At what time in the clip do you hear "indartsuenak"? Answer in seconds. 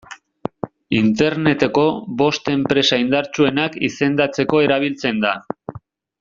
3.03-3.77